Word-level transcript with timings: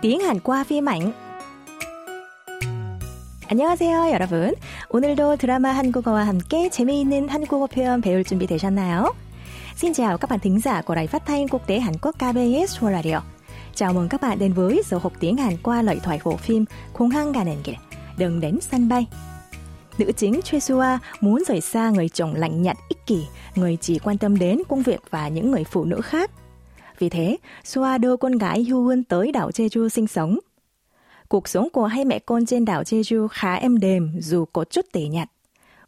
tiếng 0.00 0.20
Hàn 0.20 0.40
qua 0.40 0.64
phim 0.64 0.88
ảnh. 0.88 1.12
안녕하세요, 3.48 4.10
여러분. 4.12 4.54
오늘도 4.88 5.36
드라마 5.36 5.72
한국어와 5.72 6.26
함께 6.26 6.70
재미있는 6.70 7.28
한국어 7.28 7.66
표현 7.66 8.00
배울 8.00 8.24
준비 8.24 8.46
되셨나요? 8.46 9.12
Xin 9.76 9.92
chào 9.94 10.18
các 10.18 10.30
bạn 10.30 10.38
thính 10.38 10.60
giả 10.60 10.82
của 10.82 10.94
Đài 10.94 11.06
Phát 11.06 11.26
thanh 11.26 11.48
Quốc 11.48 11.66
tế 11.66 11.80
Hàn 11.80 11.94
Quốc 12.02 12.14
KBS 12.14 12.78
World 12.78 12.92
Radio. 12.92 13.20
Chào 13.74 13.92
mừng 13.92 14.08
các 14.08 14.20
bạn 14.20 14.38
đến 14.38 14.52
với 14.52 14.82
giờ 14.86 14.98
học 14.98 15.12
tiếng 15.20 15.36
Hàn 15.36 15.56
qua 15.62 15.82
lời 15.82 16.00
thoại 16.02 16.18
của 16.18 16.36
phim 16.36 16.64
Khung 16.92 17.10
hăng 17.10 17.32
가는 17.32 17.62
길, 17.64 17.74
đừng 18.18 18.40
đến 18.40 18.58
sân 18.60 18.88
bay. 18.88 19.06
Nữ 19.98 20.12
chính 20.16 20.40
Choi 20.44 20.60
Sua 20.60 20.98
muốn 21.20 21.42
rời 21.48 21.60
xa 21.60 21.90
người 21.90 22.08
chồng 22.08 22.34
lạnh 22.34 22.62
nhạt 22.62 22.76
ích 22.88 23.06
kỷ, 23.06 23.24
người 23.54 23.78
chỉ 23.80 23.98
quan 23.98 24.18
tâm 24.18 24.38
đến 24.38 24.62
công 24.68 24.82
việc 24.82 25.00
và 25.10 25.28
những 25.28 25.50
người 25.50 25.64
phụ 25.64 25.84
nữ 25.84 26.00
khác. 26.00 26.30
Vì 26.98 27.08
thế, 27.08 27.36
Sua 27.64 27.98
đưa 27.98 28.16
con 28.16 28.38
gái 28.38 28.60
Hyun 28.60 29.04
tới 29.04 29.32
đảo 29.32 29.50
Jeju 29.50 29.88
sinh 29.88 30.06
sống. 30.06 30.38
Cuộc 31.28 31.48
sống 31.48 31.68
của 31.72 31.86
hai 31.86 32.04
mẹ 32.04 32.18
con 32.18 32.46
trên 32.46 32.64
đảo 32.64 32.82
Jeju 32.82 33.28
khá 33.28 33.54
êm 33.54 33.78
đềm 33.78 34.12
dù 34.20 34.44
có 34.52 34.64
chút 34.64 34.86
tẻ 34.92 35.00
nhạt. 35.00 35.28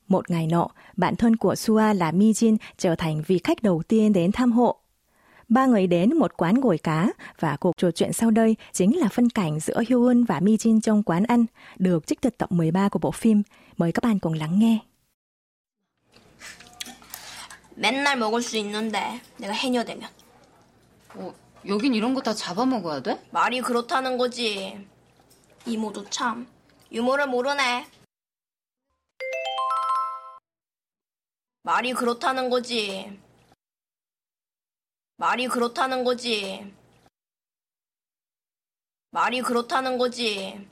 Một 0.08 0.30
ngày 0.30 0.46
nọ, 0.46 0.68
bạn 0.96 1.16
thân 1.16 1.36
của 1.36 1.54
Sua 1.54 1.92
là 1.92 2.12
Mi 2.12 2.32
Jin 2.32 2.56
trở 2.78 2.94
thành 2.94 3.22
vị 3.26 3.40
khách 3.44 3.62
đầu 3.62 3.82
tiên 3.88 4.12
đến 4.12 4.32
thăm 4.32 4.52
hộ. 4.52 4.76
Ba 5.48 5.66
người 5.66 5.86
đến 5.86 6.16
một 6.16 6.36
quán 6.36 6.60
gồi 6.60 6.78
cá 6.78 7.08
và 7.40 7.56
cuộc 7.56 7.72
trò 7.76 7.90
chuyện 7.90 8.12
sau 8.12 8.30
đây 8.30 8.56
chính 8.72 8.98
là 8.98 9.08
phân 9.08 9.30
cảnh 9.30 9.60
giữa 9.60 9.82
Hyun 9.88 10.24
và 10.24 10.40
Mi 10.40 10.56
Jin 10.56 10.80
trong 10.80 11.02
quán 11.02 11.24
ăn, 11.24 11.46
được 11.78 12.06
trích 12.06 12.20
từ 12.20 12.30
tập 12.30 12.52
13 12.52 12.88
của 12.88 12.98
bộ 12.98 13.10
phim. 13.10 13.42
Mời 13.76 13.92
các 13.92 14.04
bạn 14.04 14.18
cùng 14.18 14.32
lắng 14.32 14.58
nghe. 14.58 14.78
맨날 17.76 18.16
먹을 18.16 18.40
수 18.40 18.56
있는데 18.56 19.20
내가 19.38 19.52
해녀되면 19.52 20.08
어, 21.15 21.33
여긴 21.67 21.93
이런 21.93 22.13
거 22.13 22.21
다 22.21 22.33
잡아먹어야 22.33 23.01
돼? 23.01 23.25
말이 23.31 23.61
그렇다는 23.61 24.17
거지. 24.17 24.87
이모도 25.65 26.09
참 26.09 26.47
유머를 26.91 27.27
모르네. 27.27 27.87
말이 31.63 31.93
그렇다는 31.93 32.49
거지. 32.49 33.19
말이 35.17 35.47
그렇다는 35.47 36.03
거지. 36.03 36.73
말이 39.11 39.41
그렇다는 39.41 39.97
거지. 39.97 40.67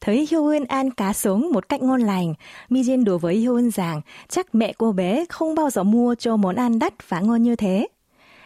Thấy 0.00 0.26
Hyun 0.30 0.64
ăn 0.64 0.90
cá 0.90 1.12
sống 1.12 1.50
một 1.52 1.68
cách 1.68 1.82
ngon 1.82 2.00
lành, 2.00 2.34
Mi 2.68 2.82
Jin 2.82 3.04
đùa 3.04 3.18
với 3.18 3.34
Hyun 3.34 3.70
rằng 3.70 4.00
chắc 4.28 4.54
mẹ 4.54 4.72
cô 4.78 4.92
bé 4.92 5.24
không 5.28 5.54
bao 5.54 5.70
giờ 5.70 5.82
mua 5.82 6.14
cho 6.14 6.36
món 6.36 6.56
ăn 6.56 6.78
đắt 6.78 7.08
và 7.08 7.20
ngon 7.20 7.42
như 7.42 7.56
thế. 7.56 7.86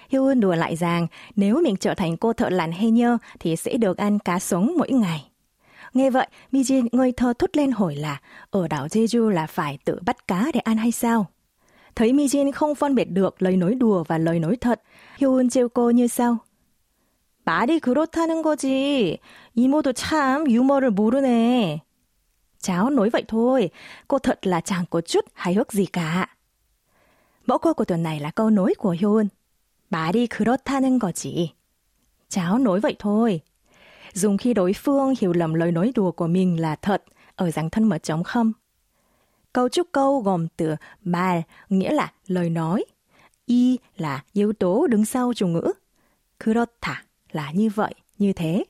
Hyun 0.09 0.41
đùa 0.41 0.55
lại 0.55 0.77
rằng 0.77 1.06
nếu 1.37 1.61
mình 1.62 1.77
trở 1.77 1.95
thành 1.95 2.17
cô 2.17 2.33
thợ 2.33 2.48
lặn 2.48 2.73
hay 2.73 2.91
nhơ 2.91 3.19
thì 3.41 3.56
sẽ 3.56 3.77
được 3.77 3.97
ăn 3.97 4.19
cá 4.19 4.39
sống 4.39 4.75
mỗi 4.78 4.91
ngày. 4.91 5.27
Nghe 5.95 6.11
vậy, 6.11 6.27
Mi 6.53 6.62
Jin 6.62 6.89
ngây 6.93 7.12
thơ 7.12 7.33
thốt 7.39 7.51
lên 7.53 7.71
hỏi 7.71 7.97
là 7.97 8.21
ở 8.51 8.69
đảo 8.69 8.87
Jeju 8.87 9.28
là 9.28 9.47
phải 9.47 9.78
tự 9.84 9.98
bắt 10.06 10.28
cá 10.28 10.47
để 10.55 10.61
ăn 10.61 10.77
hay 10.77 10.93
sao? 10.93 11.27
Thấy 11.95 12.12
Mi 12.12 12.27
Jin 12.27 12.53
không 12.53 12.75
phân 12.75 12.95
biệt 12.95 13.11
được 13.11 13.43
lời 13.43 13.56
nói 13.56 13.75
đùa 13.75 14.05
và 14.09 14.19
lời 14.19 14.39
nói 14.39 14.56
thật, 14.56 14.83
Hyun 15.19 15.51
trêu 15.51 15.69
cô 15.69 15.91
như 15.91 16.06
sau. 16.06 16.37
말이 17.50 17.80
그렇다는 17.80 18.42
거지. 18.42 19.20
이모도 19.54 19.94
참 19.94 20.50
유머를 20.50 20.92
모르네. 20.92 21.81
Cháu 22.59 22.90
nói 22.90 23.09
vậy 23.09 23.23
thôi, 23.28 23.70
cô 24.08 24.20
thật 24.20 24.48
là 24.48 24.62
chẳng 24.62 24.86
có 24.90 25.02
chút 25.02 25.26
hài 25.34 25.54
hước 25.54 25.73
gì 25.73 25.86
cả. 25.86 26.30
Mẫu 27.45 27.58
câu 27.58 27.73
của 27.73 27.86
tuần 27.86 28.04
này 28.04 28.20
là 28.20 28.31
câu 28.31 28.50
nói 28.50 28.73
của 28.78 28.95
Hyun. 29.00 29.28
말이 29.90 30.28
그렇다는 30.28 31.00
거지. 31.00 31.54
Cháu 32.30 32.58
nói 32.58 32.80
vậy 32.80 32.95
thôi. 33.00 33.41
Dùng 34.13 34.38
khi 34.38 34.53
đối 34.53 34.74
phương 34.74 35.13
hiểu 35.19 35.34
lầm 35.34 35.53
lời 35.53 35.72
nói 35.72 35.91
đùa 35.96 36.12
của 36.12 36.28
mình 36.28 36.62
là 36.62 36.75
thật 36.75 37.03
ở 37.36 37.52
dạng 37.52 37.69
thân 37.69 37.84
mở 37.84 37.97
trống 37.97 38.24
không. 38.24 38.52
Câu 39.53 39.69
trúc 39.69 39.88
câu 39.91 40.19
gồm 40.22 40.47
từ 40.58 40.75
말 41.02 41.41
nghĩa 41.69 41.91
là 41.91 42.12
lời 42.28 42.50
nói, 42.50 42.86
y 43.46 43.78
là 43.97 44.24
yếu 44.34 44.53
tố 44.53 44.88
đứng 44.88 45.06
sau 45.06 45.34
chủ 45.34 45.47
ngữ, 45.47 45.72
그렇다 46.40 47.06
là 47.31 47.52
như 47.52 47.69
vậy, 47.75 47.94
như 48.18 48.34
thế. 48.34 48.63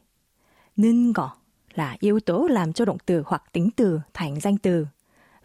Nưng 0.78 1.14
gỏ 1.14 1.32
là 1.74 1.98
yếu 2.00 2.20
tố 2.20 2.48
làm 2.48 2.74
cho 2.74 2.86
động 2.86 2.98
từ 3.06 3.24
hoặc 3.26 3.44
tính 3.52 3.70
từ 3.76 4.00
thành 4.14 4.40
danh 4.40 4.58
từ. 4.58 4.88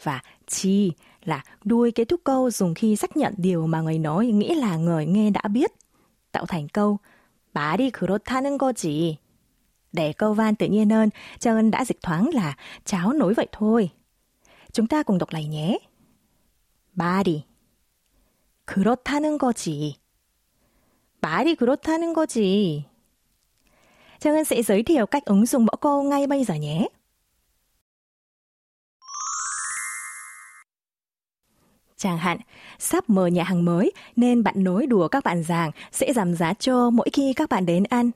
Và 0.03 0.21
chi 0.47 0.93
là 1.25 1.45
đuôi 1.65 1.93
kết 1.93 2.05
thúc 2.05 2.21
câu 2.25 2.51
dùng 2.51 2.75
khi 2.75 2.97
xác 2.97 3.17
nhận 3.17 3.35
điều 3.37 3.67
mà 3.67 3.81
người 3.81 3.99
nói 3.99 4.27
nghĩ 4.27 4.55
là 4.55 4.77
người 4.77 5.07
nghe 5.07 5.31
đã 5.31 5.43
biết, 5.49 5.71
tạo 6.33 6.47
thành 6.47 6.69
câu 6.69 6.99
말이 7.55 7.91
그렇다는 7.91 8.59
거지. 8.59 9.19
Để 9.93 10.13
câu 10.13 10.35
van 10.35 10.57
tự 10.57 10.67
nhiên 10.67 10.91
hơn, 10.91 11.11
Trân 11.39 11.71
đã 11.71 11.85
dịch 11.85 12.03
thoáng 12.03 12.31
là 12.35 12.57
cháu 12.85 13.13
nói 13.13 13.35
vậy 13.35 13.47
thôi. 13.53 13.91
Chúng 14.73 14.87
ta 14.87 15.03
cùng 15.03 15.19
đọc 15.19 15.31
lại 15.33 15.45
nhé. 15.45 15.79
말이 16.95 17.45
그렇다는 18.67 19.39
거지. 19.39 19.95
말이 21.21 21.55
그렇다는 21.55 22.13
거지. 22.13 22.85
Trang 24.19 24.35
Ân 24.35 24.45
sẽ 24.45 24.63
giới 24.63 24.83
thiệu 24.83 25.07
cách 25.07 25.25
ứng 25.25 25.47
dụng 25.47 25.67
mẫu 25.67 25.77
câu 25.81 26.03
ngay 26.03 26.27
bây 26.27 26.45
giờ 26.45 26.55
nhé. 26.55 26.89
Chẳng 31.97 32.19
hạn, 32.19 32.39
sắp 32.79 33.11
mở 33.11 33.27
nhà 33.27 33.45
hàng 33.45 33.65
mới 33.65 33.93
nên 34.17 34.43
bạn 34.43 34.65
nói 34.65 34.87
đùa 34.87 35.09
các 35.09 35.25
bạn 35.25 35.43
rằng 35.43 35.71
sẽ 35.93 36.13
giảm 36.13 36.35
giá 36.35 36.55
cho 36.55 36.91
mỗi 36.91 37.11
khi 37.13 37.33
các 37.33 37.49
bạn 37.49 37.67
đến 37.67 37.85
ăn. 37.85 38.11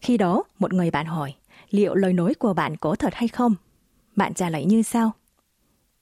Khi 0.00 0.16
đó, 0.16 0.42
một 0.58 0.72
người 0.72 0.90
bạn 0.90 1.06
hỏi, 1.06 1.34
liệu 1.70 1.94
lời 1.94 2.12
nói 2.12 2.34
của 2.34 2.54
bạn 2.54 2.76
có 2.76 2.94
thật 2.94 3.14
hay 3.14 3.28
không? 3.28 3.54
Bạn 4.16 4.34
trả 4.34 4.50
lời 4.50 4.64
như 4.64 4.82
sau. 4.82 5.12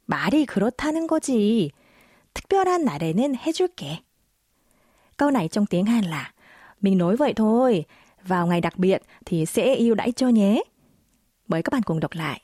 말이 0.08 0.46
그렇다는 0.46 1.06
거지. 1.06 1.70
특별한 2.34 2.84
날에는 2.84 3.36
해줄게. 3.36 4.02
Câu 5.16 5.30
này 5.30 5.48
trong 5.48 5.66
tiếng 5.66 5.84
Hàn 5.84 6.04
là 6.04 6.32
Mình 6.80 6.98
nói 6.98 7.16
vậy 7.16 7.32
thôi, 7.34 7.84
vào 8.22 8.46
ngày 8.46 8.60
đặc 8.60 8.78
biệt 8.78 9.02
thì 9.26 9.46
sẽ 9.46 9.74
yêu 9.74 9.94
đãi 9.94 10.12
cho 10.12 10.28
nhé. 10.28 10.62
Mời 11.48 11.62
các 11.62 11.72
bạn 11.72 11.82
cùng 11.82 12.00
đọc 12.00 12.10
lại. 12.14 12.40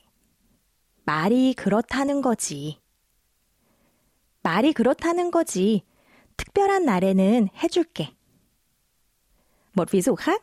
말이 1.06 1.52
그렇다는 1.54 2.22
거지. 2.22 2.76
말이 4.42 4.72
그렇다는 4.72 5.30
거지. 5.30 5.82
특별한 6.36 6.84
날에는 6.84 7.48
해줄게. 7.62 8.08
Một 9.74 9.90
ví 9.90 10.00
dụ 10.00 10.14
khác, 10.14 10.42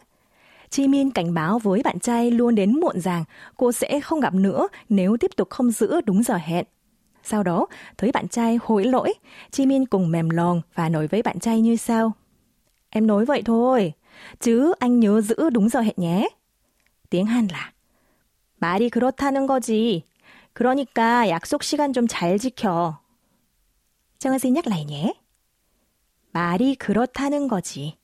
Chi 0.70 0.88
Min 0.88 1.12
cảnh 1.12 1.34
báo 1.34 1.60
với 1.60 1.82
bạn 1.84 2.00
trai 2.00 2.32
luôn 2.32 2.56
đến 2.56 2.80
muộn 2.80 3.00
rằng 3.00 3.24
cô 3.58 3.72
sẽ 3.72 4.00
không 4.00 4.20
gặp 4.20 4.34
nữa 4.34 4.68
nếu 4.90 5.18
tiếp 5.18 5.32
tục 5.36 5.50
không 5.50 5.72
giữ 5.72 6.02
đúng 6.02 6.24
giờ 6.24 6.36
hẹn. 6.36 6.66
Sau 7.24 7.44
đó, 7.44 7.68
thấy 7.98 8.12
bạn 8.12 8.28
trai 8.28 8.60
hối 8.62 8.86
lỗi, 8.86 9.14
Chi 9.52 9.66
Min 9.66 9.86
cùng 9.86 10.12
mềm 10.12 10.30
lòng 10.30 10.62
và 10.76 10.90
nói 10.90 11.08
với 11.08 11.22
bạn 11.22 11.40
trai 11.40 11.62
như 11.62 11.76
sau. 11.76 12.12
Em 12.96 13.08
nói 13.08 13.26
vậy 13.26 13.42
thôi, 13.46 13.94
chứ 14.40 14.74
anh 14.80 15.00
nhớ 15.00 15.22
giữ 15.22 15.50
đúng 15.50 15.70
giờ 15.70 15.82
hẹn 15.82 15.96
nhé. 15.98 16.28
tiếng 17.12 17.26
Hàn 17.26 17.48
là 17.48 17.72
말이 18.60 18.90
그렇다는 18.90 19.46
거지. 19.48 20.04
그러니까 20.54 21.30
약속 21.30 21.64
시간 21.64 21.94
좀 21.94 22.08
잘 22.08 22.38
지켜. 22.40 23.00
정은 24.20 24.38
씨 24.38 24.52
nhắc 24.52 24.68
lại 24.68 24.86
nhé. 24.86 25.14
말이 26.32 26.76
그렇다는 26.76 27.48
거지. 27.48 27.98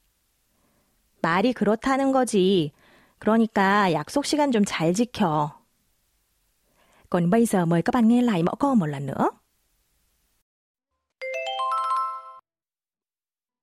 말이 1.21 1.53
그렇다는 1.53 2.11
거지. 2.11 2.71
그러니까 3.19 3.93
약속 3.93 4.25
시간 4.25 4.51
좀 4.51 4.65
잘 4.65 4.93
지켜. 4.93 5.51
Còn 7.09 7.29
bây 7.29 7.45
giờ 7.45 7.65
mời 7.65 7.81
các 7.81 7.93
bạn 7.93 8.07
nghe 8.07 8.21
lại 8.21 8.43
mẫu 8.43 8.55
câu 8.55 8.75
một 8.75 8.85
lần 8.85 9.05
nữa. 9.05 9.29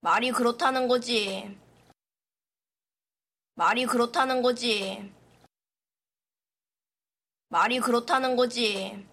말이 0.00 0.31
그렇다는 0.32 0.88
거지. 0.88 1.56
말이 3.54 3.86
그렇다는 3.86 4.42
거지. 4.42 5.12
말이 7.48 7.81
그렇다는 7.81 8.36
거지. 8.36 9.04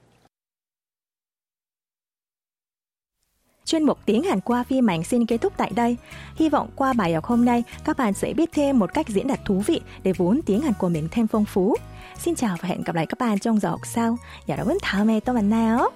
Chuyên 3.65 3.83
mục 3.83 3.99
tiếng 4.05 4.23
Hàn 4.23 4.41
qua 4.41 4.63
phim 4.63 4.89
ảnh 4.89 5.03
xin 5.03 5.25
kết 5.25 5.37
thúc 5.37 5.53
tại 5.57 5.71
đây. 5.75 5.97
Hy 6.35 6.49
vọng 6.49 6.69
qua 6.75 6.93
bài 6.93 7.13
học 7.13 7.25
hôm 7.25 7.45
nay, 7.45 7.63
các 7.85 7.97
bạn 7.97 8.13
sẽ 8.13 8.33
biết 8.33 8.49
thêm 8.51 8.79
một 8.79 8.93
cách 8.93 9.09
diễn 9.09 9.27
đạt 9.27 9.39
thú 9.45 9.63
vị 9.67 9.81
để 10.03 10.13
vốn 10.17 10.41
tiếng 10.45 10.61
Hàn 10.61 10.73
của 10.79 10.89
mình 10.89 11.07
thêm 11.11 11.27
phong 11.27 11.45
phú. 11.45 11.75
Xin 12.17 12.35
chào 12.35 12.57
và 12.61 12.69
hẹn 12.69 12.83
gặp 12.83 12.95
lại 12.95 13.05
các 13.05 13.19
bạn 13.19 13.39
trong 13.39 13.59
giờ 13.59 13.69
học 13.69 13.81
sau. 13.85 14.17
여러분 14.47 14.77
다음에 14.81 15.19
또 15.19 15.33
만나요. 15.33 15.89